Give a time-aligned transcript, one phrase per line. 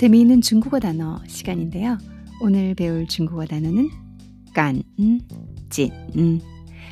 [0.00, 1.98] 재미있는 중국어 단어 시간인데요.
[2.40, 3.90] 오늘 배울 중국어 단어는
[4.54, 4.82] 깐,
[5.68, 5.90] 진.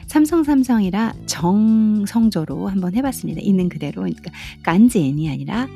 [0.07, 3.41] 삼성 삼성이라 정성조로 한번 해봤습니다.
[3.41, 4.03] 있는 그대로.
[4.03, 4.31] 그러니까
[4.63, 5.67] 깐진이 아니라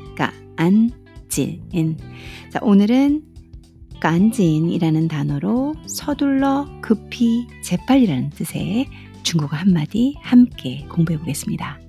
[0.55, 1.97] 깐진.
[2.51, 3.23] 자, 오늘은
[3.99, 8.85] 깐진이라는 단어로 서둘러, 급히, 재빨리라는 뜻의
[9.23, 11.82] 중국어 한마디 함께 공부해 보겠습니다.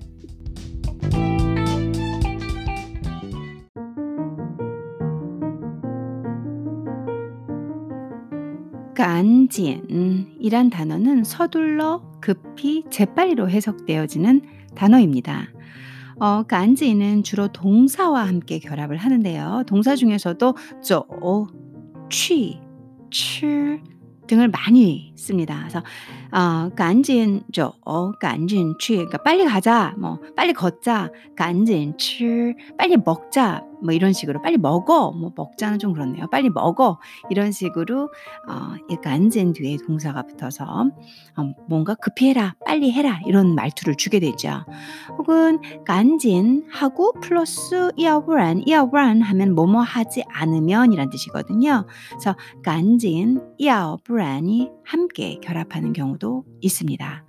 [9.05, 14.41] 간진이란 단어는 서둘러, 급히, 재빨리로 해석되어지는
[14.73, 15.49] 단어입니다.
[16.19, 19.65] 어, 간지는 주로 동사와 함께 결합을 하는데요.
[19.67, 21.05] 동사 중에서도 走,
[22.09, 22.59] 취,
[23.11, 23.79] 吃
[24.27, 25.59] 등을 많이 씁니다.
[25.59, 25.83] 그래서
[26.37, 27.73] 아, 간진 저,
[28.19, 28.95] 간진 취.
[28.95, 29.95] 그러니까 빨리 가자.
[29.97, 31.09] 뭐 빨리 걷자.
[31.37, 32.53] 간진 취.
[32.77, 33.63] 빨리 먹자.
[33.81, 35.11] 뭐 이런 식으로 빨리 먹어.
[35.11, 36.27] 뭐 먹자는 좀 그렇네요.
[36.29, 36.99] 빨리 먹어.
[37.29, 38.09] 이런 식으로
[38.49, 42.55] 어, 赶紧 뒤에 동사가 붙어서 어, 뭔가 급히 해라.
[42.65, 43.21] 빨리 해라.
[43.25, 44.65] 이런 말투를 주게 되죠.
[45.17, 51.85] 혹은 赶紧 하고 플러스 要不然 要不然 하면 뭐뭐 하지 않으면이란 뜻이거든요.
[52.09, 57.25] 그래서 간진 이어브란이 함께 결합하는 경우도 수도 있습니다.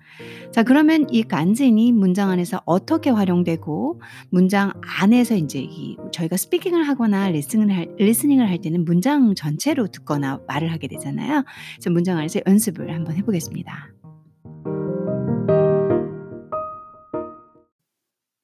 [0.50, 7.28] 자, 그러면 이 赶紧이 문장 안에서 어떻게 활용되고 문장 안에서 이제 이 저희가 speaking을 하거나
[7.28, 11.44] listening을 할, listening을 할 때는 문장 전체로 듣거나 말을 하게 되잖아요.
[11.74, 13.92] 그래서 문장 안에서 연습을 한번 해보겠습니다.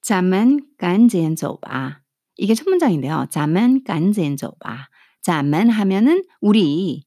[0.03, 2.01] 자만 간증 줘봐.
[2.37, 3.27] 이게 첫 문장인데요.
[3.31, 4.89] 자만 간증 줘봐.
[5.23, 7.05] 자만 하면은 우리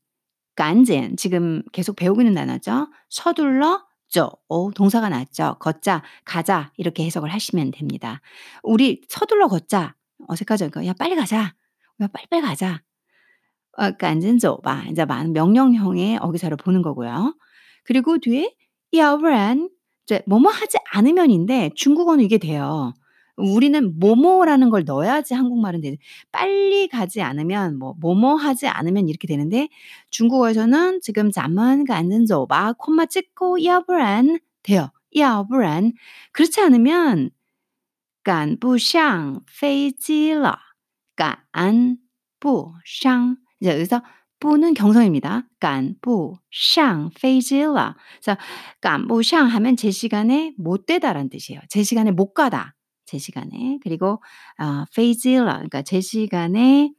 [0.55, 2.87] 간젠 지금 계속 배우고 있는 단어죠.
[3.09, 4.31] 서둘러 쪼
[4.75, 5.57] 동사가 났죠.
[5.59, 8.21] 걷자 가자 이렇게 해석을 하시면 됩니다.
[8.63, 9.95] 우리 서둘러 걷자
[10.27, 10.69] 어색하죠.
[10.69, 11.53] 그러니까 야 빨리 가자.
[12.01, 12.81] 야 빨빨 가자.
[13.77, 17.35] 어, 간젠조바 이제 명령형의 어기사를 보는 거고요.
[17.83, 18.55] 그리고 뒤에
[18.95, 19.69] 야브란
[20.05, 22.94] 이제 뭐뭐 하지 않으면인데 중국어는 이게 돼요.
[23.36, 25.98] 우리는 뭐뭐라는 걸 넣어야지 한국말은 되지.
[26.31, 29.69] 빨리 가지 않으면 뭐 뭐뭐 하지 않으면 이렇게 되는데
[30.10, 34.91] 중국어에서는 지금 잠만 가는 조바 콤마 찍고 要不然 돼요.
[35.16, 35.92] 要不然
[36.32, 37.31] 그렇지 않으면
[38.22, 40.58] 赶不上飞机了.
[41.16, 41.98] 赶
[42.38, 44.03] 不上 이제 여기서
[44.38, 45.48] 뿌는 경성입니다.
[45.58, 47.97] 赶不上飞机了.
[48.22, 48.38] 그래서
[48.81, 51.60] 赶不上 하면 제 시간에 못 되다라는 뜻이에요.
[51.69, 52.73] 제 시간에 못 가다.
[53.05, 54.21] 제 시간에 그리고
[54.59, 56.91] 어, 페이질라 그러니까 제 시간에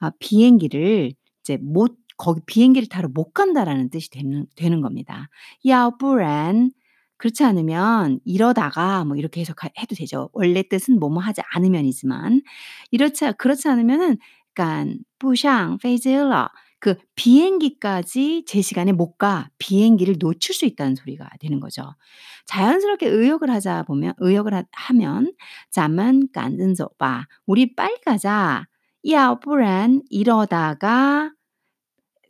[0.00, 5.28] 어, 비행기를 이제 못 거기 비행기를 타러 못 간다라는 뜻이 되는, 되는 겁니다.
[5.66, 6.70] 야부란
[7.16, 10.28] 그렇지 않으면 이러다가 뭐 이렇게 해석해도 되죠.
[10.32, 12.42] 원래 뜻은 뭐뭐 하지 않으면이지만
[12.90, 14.18] 이렇지 그렇지 않으면은
[14.50, 16.48] 약간 부샹 페이질러
[16.82, 21.94] 그 비행기까지 제 시간에 못 가 비행기를 놓칠 수 있다는 소리가 되는 거죠.
[22.46, 25.32] 자연스럽게 의욕을 하자 보면 의욕을 하, 하면
[25.70, 28.66] 잠만 간든서 봐 우리 빨리 가자.
[29.10, 31.30] 야, 不然 이러다가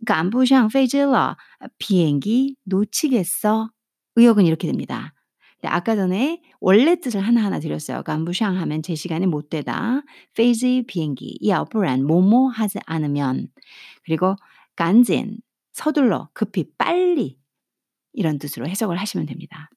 [0.07, 1.37] 赶不上飞机了
[1.79, 3.71] 비행기 놓치겠어.
[4.17, 5.15] 의역은 이렇게 됩니다.
[5.63, 8.03] 네, 아까 전에 원래 뜻을 하나하나 드렸어요.
[8.03, 10.03] 赶不上 하면 제 시간에 못 되다.
[10.35, 11.39] 飞机 비행기.
[11.49, 13.49] 要不然 뭐뭐 하지 않으면.
[14.05, 14.35] 그리고
[14.75, 15.39] 赶紧
[15.71, 17.39] 서둘러 급히 빨리
[18.13, 19.71] 이런 뜻으로 해석을 하시면 됩니다.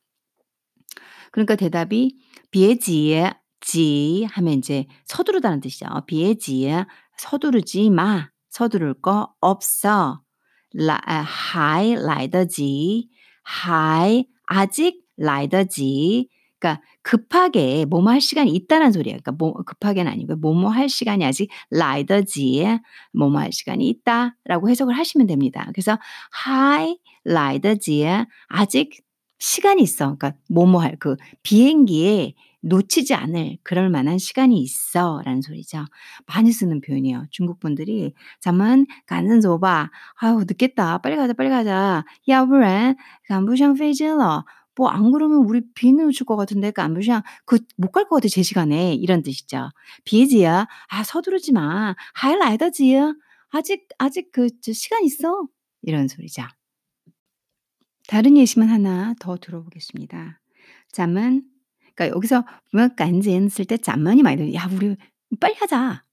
[1.32, 2.18] 그러니까 대답이
[2.50, 5.86] 别着急 하면 이제 서두르다는 뜻이죠.
[6.08, 6.86] 别着急
[7.18, 8.30] 서두르지 마.
[8.50, 10.22] 서두를 거 없어.
[10.74, 13.10] 来, 아, 还来得及.
[13.44, 16.30] 还 아직 来得及.
[16.60, 19.14] 그러니까 급하게 뭐뭐 할 시간이 있다는 소리야.
[19.14, 22.66] 그러니까 뭐 급하게는 아니고 뭐뭐 할 시간이 아직 来得及.
[23.14, 25.68] 뭐뭐 할 시간이 있다라고 해석을 하시면 됩니다.
[25.74, 25.98] 그래서
[26.32, 28.06] 还来得及
[28.48, 28.92] 아직
[29.40, 30.16] 시간이 있어.
[30.18, 35.86] 그러니까 뭐뭐 할 그 비행기에 놓치지 않을 그럴 만한 시간이 있어 라는 소리죠.
[36.26, 37.26] 많이 쓰는 표현이에요.
[37.30, 39.92] 중국 분들이 잠만 간은 줘봐.
[40.16, 40.98] 아유 늦겠다.
[41.00, 42.04] 빨리 가자 빨리 가자.
[42.28, 42.96] 야부란
[43.28, 44.46] 간부샹 페이질러.
[44.78, 48.94] 뭐 안 그러면 우리 비는 오실 것 같은데 깐부샹 그못 갈 것 같아 제 시간에
[48.94, 49.70] 이런 뜻이죠.
[50.04, 51.96] 비지야 아 서두르지 마.
[52.14, 53.14] 하이라이더지야
[53.50, 55.48] 아직 아직 그 시간 있어
[55.82, 56.44] 이런 소리죠.
[58.08, 60.40] 다른 예시만 하나 더 들어보겠습니다.
[60.92, 61.44] 잠은
[61.96, 64.54] 그러니까 여기서 보면 깐진 쓸때 잠만이 많이 들어요.
[64.54, 64.96] 야 우리
[65.40, 66.04] 빨리 하자.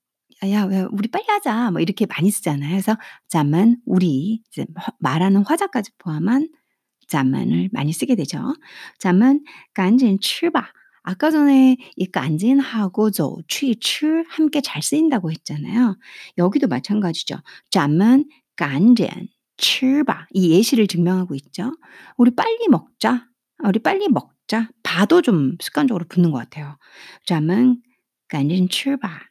[0.44, 1.70] 야, 야, 우리 빨리 하자.
[1.70, 2.70] 뭐 이렇게 많이 쓰잖아요.
[2.70, 2.96] 그래서
[3.28, 4.66] 잠만 우리 이제
[4.98, 6.48] 말하는 화자까지 포함한
[7.11, 8.55] 잠만을 많이 쓰게 되죠.
[8.99, 9.41] 잠만
[9.73, 10.71] 간진 吃吧.
[11.03, 15.97] 아까 전에 이 간진하고 走去吃 함께 잘 쓰인다고 했잖아요.
[16.37, 17.37] 여기도 마찬가지죠.
[17.71, 18.25] 咱们
[18.57, 19.07] 赶紧
[19.57, 20.27] 吃吧.
[20.31, 21.71] 이 예시를 증명하고 있죠.
[22.17, 23.27] 우리 빨리 먹자.
[23.63, 24.69] 우리 빨리 먹자.
[24.83, 26.77] 봐도 좀 습관적으로 붙는 것 같아요.
[27.25, 27.81] 咱们
[28.27, 29.29] 赶紧吃吧.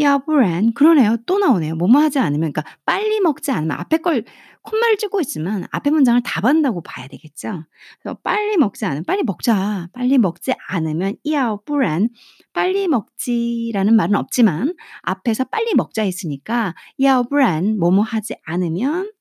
[0.00, 0.72] 야, 브랜.
[0.74, 1.16] 그러네요.
[1.26, 1.74] 또 나오네요.
[1.74, 4.24] 뭐뭐 하지 않으면 그러니까 빨리 먹지 않으면 앞에 걸
[4.62, 7.64] 콧말을 찌고 있지만 앞에 문장을 다 본다고 봐야 되겠죠.
[8.00, 9.88] 그래서 빨리 먹지 않으면 빨리 먹자.
[9.92, 12.10] 빨리 먹지 않으면 야, 브랜.
[12.52, 17.78] 빨리 먹지라는 말은 없지만 앞에서 빨리 먹자 했으니까 야, 브랜.
[17.78, 19.12] 뭐뭐 하지 않으면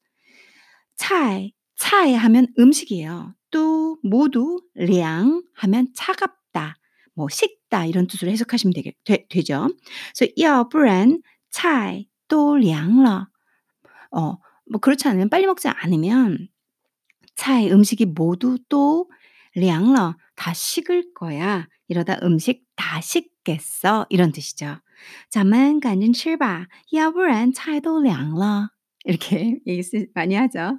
[0.95, 3.33] 차에 차에 하면 음식이에요.
[3.49, 6.75] 또 모두 량 하면 차갑다.
[7.16, 9.68] 뭐 식다 이런 뜻으로 해석하시면 되게, 되, 되죠.
[10.16, 11.20] 그래서 要不然
[11.50, 13.26] 菜都凉了.
[14.10, 14.38] 어,
[14.70, 16.48] 뭐 그렇지 않으면 빨리 먹지 않으면
[17.36, 19.10] 차의 음식이 모두 또
[19.56, 21.68] 凉了 다 식을 거야.
[21.88, 24.06] 이러다 음식 다 식겠어.
[24.08, 24.80] 이런 뜻이죠.
[25.28, 28.68] 咱们赶紧吃吧,要不然菜都凉了.
[29.04, 29.82] 이렇게 얘기
[30.14, 30.78] 많이 하죠.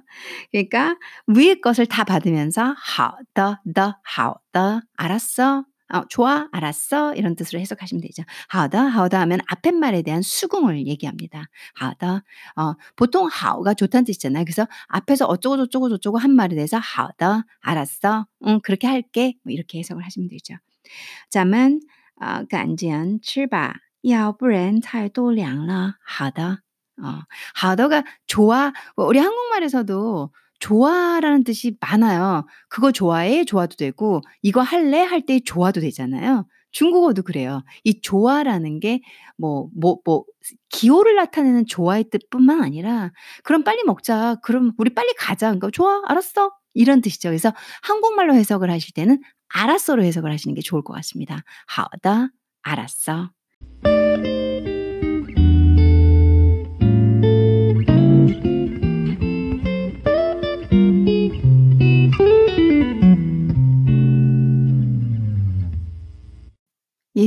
[0.50, 0.96] 그러니까
[1.26, 8.22] 위의 것을 다 받으면서 好的,的,好的, 알았어, 어, 좋아, 알았어 이런 뜻으로 해석하시면 되죠.
[8.48, 11.44] 好的,好的 하면 앞에 말에 대한 수긍을 얘기합니다.
[11.74, 12.22] 好的,
[12.56, 14.44] 어, 보통 好가 좋다는 뜻이잖아요.
[14.44, 19.78] 그래서 앞에서 어쩌고 저쩌고 저쩌고 한 말에 대해서 好的, 알았어, 응, 그렇게 할게 뭐 이렇게
[19.78, 20.54] 해석을 하시면 되죠.
[21.30, 21.80] 咱们
[22.20, 26.58] 어, 赶紧吃吧,要不然菜都凉了.好的.
[27.02, 27.22] 어,
[27.54, 28.72] 好的가 좋아.
[28.96, 32.45] 우리 한국말에서도 좋아라는 뜻이 많아요.
[32.69, 33.45] 그거 좋아해?
[33.45, 35.01] 좋아도 되고, 이거 할래?
[35.03, 36.45] 할 때 좋아도 되잖아요.
[36.71, 37.63] 중국어도 그래요.
[37.83, 39.01] 이 좋아라는 게
[39.37, 40.23] 뭐, 뭐, 뭐,
[40.69, 43.11] 기호를 나타내는 좋아의 뜻뿐만 아니라,
[43.43, 44.35] 그럼 빨리 먹자.
[44.43, 45.47] 그럼 우리 빨리 가자.
[45.47, 46.51] 그러니까 좋아, 알았어.
[46.75, 47.29] 이런 뜻이죠.
[47.29, 47.51] 그래서
[47.81, 49.19] 한국말로 해석을 하실 때는
[49.49, 51.43] 알았어로 해석을 하시는 게 좋을 것 같습니다.
[51.67, 52.29] 好的,
[52.61, 53.31] 알았어.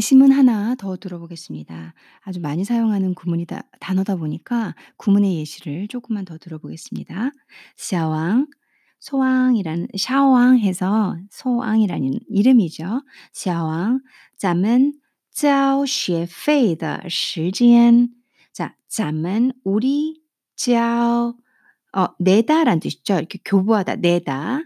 [0.01, 1.93] 예시문 하나 더 들어보겠습니다.
[2.21, 7.31] 아주 많이 사용하는 구문이다 단어다 보니까 구문의 예시를 조금만 더 들어보겠습니다.
[7.77, 8.47] 샤왕,
[8.99, 13.01] 소왕이라는 샤왕 해서 소왕이라는 이름이죠.
[13.31, 14.01] 샤왕,
[14.37, 14.93] 咱们
[15.31, 18.09] 交学费的时间
[18.53, 20.21] 자, 咱们 우리
[20.55, 21.35] 交
[21.93, 23.15] 어, 내다라는 뜻이죠.
[23.15, 24.61] 이렇게 교부하다, 내다.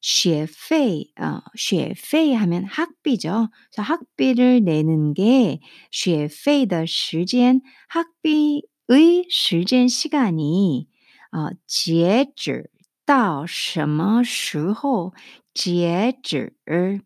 [0.00, 3.48] 学费, 어, 学费 하면 학비죠.
[3.72, 5.60] 그래서 학비를 내는 게
[5.90, 10.86] 学费的时间, 학비의 时间 시간이
[11.32, 12.70] 어, 截止
[13.06, 15.12] 到什么时候?
[15.54, 16.52] 截止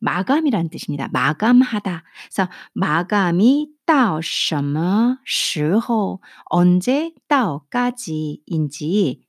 [0.00, 1.08] 마감이라는 뜻입니다.
[1.12, 2.02] 마감하다.
[2.30, 9.20] 그래서 마감이 到什么时候 언제 到까지인지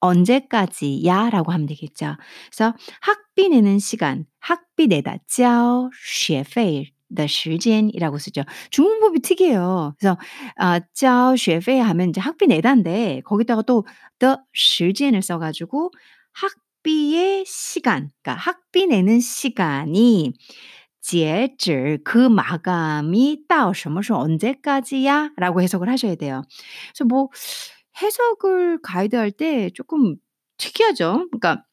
[0.00, 2.16] 언제까지야 라고 하면 되겠죠.
[2.50, 8.42] 그래서 학비 내는 시간, 학비 내다, 交学费的时间이라고 쓰죠.
[8.70, 9.94] 중국법이 특이해요.
[9.98, 10.18] 그래서
[10.60, 13.86] 어, 交学费 하면 이제 학비 내다인데 거기다가 또
[14.18, 15.90] the 时间을 써가지고
[16.32, 20.32] 학비의 시간, 그러니까 학비 내는 시간이
[21.00, 25.30] 截止 그 마감이 到什么时候 언제까지야?
[25.36, 26.42] 라고 해석을 하셔야 돼요.
[26.92, 27.28] 그래서 뭐
[28.00, 30.16] 해석을 가이드할 때 조금
[30.58, 31.28] 특이하죠.
[31.30, 31.64] 그러니까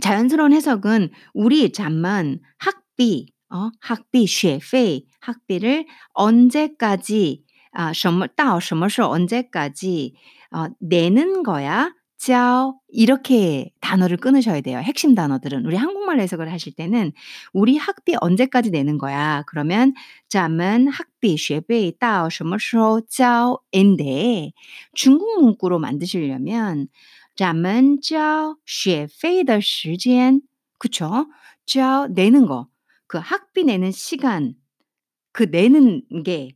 [0.00, 10.14] 자연스러운 해석은 우리 잠만 학비, 어, 학비, 学费, 학비를 언제까지, 아, 什么到什么时候 언제까지
[10.50, 11.92] 어, 내는 거야.
[12.19, 14.79] 짜오 이렇게 단어를 끊으셔야 돼요.
[14.79, 17.13] 핵심 단어들은 우리 한국말 해석을 하실 때는
[17.53, 19.43] 우리 학비 언제까지 내는 거야?
[19.47, 19.93] 그러면
[20.27, 24.51] 잠은 학비 쉐베이 따오 셔머쇼 짜오인데
[24.93, 26.87] 중국 문구로 만드시려면
[27.35, 30.41] 잠은 짜오 쉐페이더 시간
[30.77, 31.25] 그쵸?
[31.65, 32.67] 짜오 내는 거.
[33.07, 34.55] 그 학비 내는 시간
[35.33, 36.51] 그 내는 게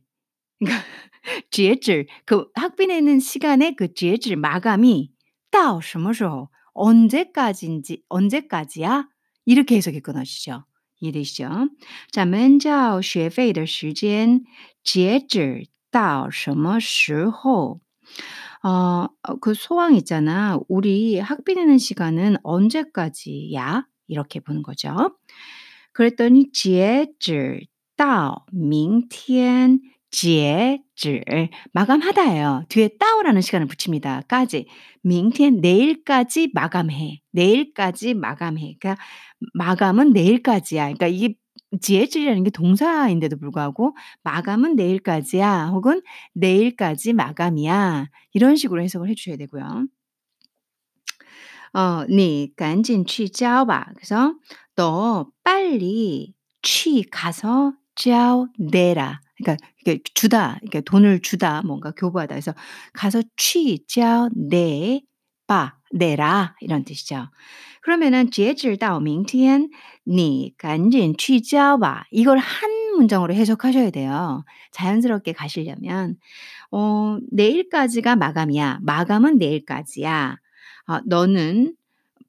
[0.60, 0.84] 그러니까
[1.50, 5.10] 지혜질 그 학비 내는 시간의 그 지혜질 마감이
[5.53, 9.07] 到什么时候 언제까지인지 언제까지야?
[9.45, 10.65] 이렇게 해석이 끊어지죠.
[10.99, 11.69] 이해되시죠?
[12.11, 14.43] 咱们交学费的时间
[14.83, 17.79] 截止到什么时候?
[18.63, 19.07] 어,
[19.39, 20.59] 그 소왕 있잖아.
[20.67, 23.85] 우리 학비 내는 시간은 언제까지야?
[24.07, 25.17] 이렇게 보는 거죠.
[25.93, 29.79] 그랬더니 截止到明天
[30.14, 31.24] 지에 줄
[31.72, 32.66] 마감하다예요.
[32.68, 34.22] 뒤에 따오라는 시간을 붙입니다.
[34.28, 34.68] 까지
[35.02, 37.20] 밍텐 내일까지 마감해.
[37.32, 38.76] 내일까지 마감해.
[38.78, 38.96] 그러니까
[39.54, 40.84] 마감은 내일까지야.
[40.84, 41.34] 그러니까 이게
[41.80, 46.00] 지혜줄이라는 게 동사인데도 불구하고 마감은 내일까지야 혹은
[46.34, 49.88] 내일까지 마감이야 이런 식으로 해석을 해주셔야 되고요.
[51.72, 53.86] 어, 네, 간진 취자오바.
[53.96, 54.36] 그래서
[54.76, 59.23] 너 빨리 취 가서 짜오 내라.
[59.37, 62.35] 그러니까 이게 주다, 이렇게 돈을 주다, 뭔가 교부하다.
[62.35, 62.53] 그래서
[62.93, 67.29] 가서 去交 내봐, 내라 이런 뜻이죠.
[67.81, 69.69] 그러면은 截止到明天
[70.03, 72.05] 你赶紧去交吧.
[72.11, 74.43] 이걸 한 문장으로 해석하셔야 돼요.
[74.71, 76.17] 자연스럽게 가시려면
[76.71, 78.79] 어, 내일까지가 마감이야.
[78.83, 80.37] 마감은 내일까지야.
[80.87, 81.75] 어, 너는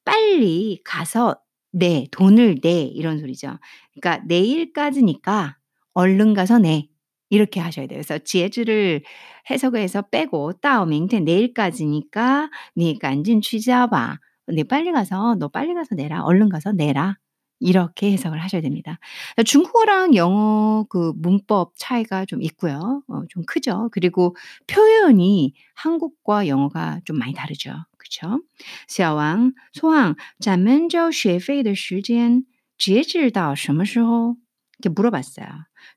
[0.04, 1.36] 빨리 가서
[1.72, 3.58] 내, 돈을 내 이런 소리죠.
[3.94, 5.56] 그러니까 내일까지니까
[5.94, 6.88] 얼른 가서 내.
[7.30, 7.98] 이렇게 하셔야 돼요.
[7.98, 9.02] 그래서 지혜주를
[9.50, 14.18] 해석을 해서 빼고 따오밍테 내일까지니까 네 간진 취자봐.
[14.48, 16.22] 네 빨리 가서 너 빨리 가서 내라.
[16.22, 17.16] 얼른 가서 내라.
[17.60, 18.98] 이렇게 해석을 하셔야 됩니다.
[19.44, 23.02] 중국어랑 영어 그 문법 차이가 좀 있고요.
[23.06, 23.90] 어, 좀 크죠.
[23.92, 24.34] 그리고
[24.66, 27.74] 표현이 한국과 영어가 좀 많이 다르죠.
[27.98, 28.40] 그쵸?
[28.88, 32.46] 小王，소왕咱们交学费的时间
[32.78, 34.36] 截止到什么时候？
[34.78, 35.46] 이렇게 물어봤어요.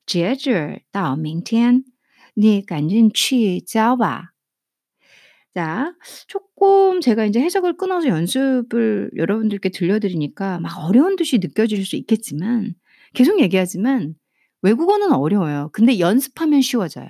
[0.06, 1.84] 截止到明天
[2.36, 4.34] 你赶紧去交吧.
[5.54, 5.94] 자,
[6.28, 12.74] 조금 제가 이제 해석을 끊어서 연습을 여러분들께 들려드리니까 막 어려운 듯이 느껴질 수 있겠지만
[13.14, 14.16] 계속 얘기하지만
[14.64, 15.70] 외국어는 어려워요.
[15.72, 17.08] 근데 연습하면 쉬워져요.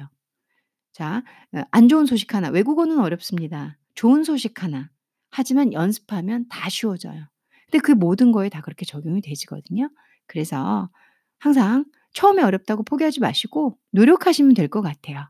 [0.92, 1.24] 자,
[1.54, 2.50] 어, 안 좋은 소식 하나.
[2.50, 3.78] 외국어는 어렵습니다.
[3.96, 4.90] 좋은 소식 하나.
[5.30, 7.28] 하지만 연습하면 다 쉬워져요.
[7.72, 9.90] 근데 그 모든 거에 다 그렇게 적용이 되지거든요.
[10.28, 10.90] 그래서
[11.39, 15.27] 항상 처음에 어렵다고 포기하지 마시고 노력하시면 될 것 같아요.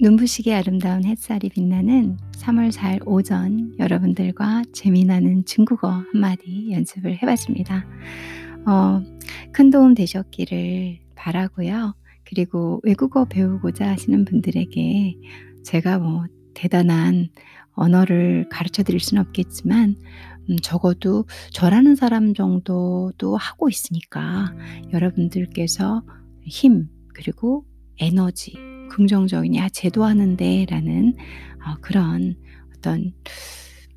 [0.00, 7.86] 눈부시게 아름다운 햇살이 빛나는 3월 4일 오전 여러분들과 재미나는 중국어 한마디 연습을 해봤습니다.
[8.66, 9.00] 어,
[9.52, 11.94] 큰 도움 되셨기를 바라고요.
[12.32, 15.16] 그리고 외국어 배우고자 하시는 분들에게
[15.64, 16.24] 제가 뭐
[16.54, 17.28] 대단한
[17.74, 19.96] 언어를 가르쳐 드릴 수는 없겠지만
[20.48, 24.54] 음, 적어도 저라는 사람 정도도 하고 있으니까
[24.94, 26.02] 여러분들께서
[26.40, 27.66] 힘 그리고
[27.98, 28.54] 에너지
[28.90, 31.14] 긍정적인 야 쟤도 하는데 라는
[31.66, 32.36] 어, 그런
[32.74, 33.12] 어떤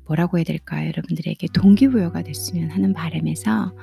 [0.06, 0.88] 뭐라고 해야 될까요?
[0.88, 3.74] 여러분들에게 동기부여가 됐으면 하는 바람에서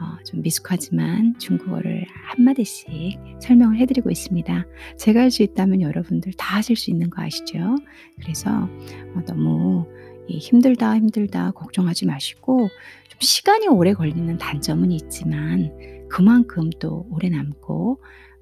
[0.00, 4.66] 어, 좀 미숙하지만 중국어를 한마디씩 설명을 해드리고 있습니다.
[4.96, 7.76] 제가 할 수 있다면 여러분들 다 하실 수 있는 거 아시죠?
[8.20, 9.86] 그래서 어, 너무
[10.28, 12.68] 힘들다 힘들다 걱정하지 마시고
[13.08, 15.70] 좀 시간이 오래 걸리는 단점은 있지만
[16.10, 18.00] 그만큼 또 오래 남고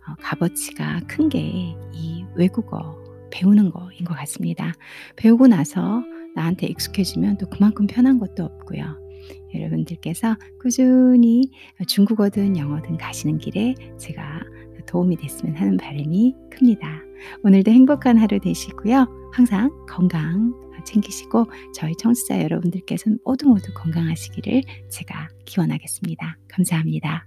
[0.09, 2.97] 어, 값어치가 큰 게 이 외국어
[3.31, 4.73] 배우는 거인 것 같습니다.
[5.17, 6.03] 배우고 나서
[6.35, 9.06] 나한테 익숙해지면 또 그만큼 편한 것도 없고요.
[9.55, 11.51] 여러분들께서 꾸준히
[11.87, 14.41] 중국어든 영어든 가시는 길에 제가
[14.87, 17.03] 도움이 됐으면 하는 바람이 큽니다.
[17.43, 19.31] 오늘도 행복한 하루 되시고요.
[19.33, 20.55] 항상 건강
[20.85, 26.39] 챙기시고 저희 청취자 여러분들께서는 모두 모두 건강하시기를 제가 기원하겠습니다.
[26.49, 27.27] 감사합니다.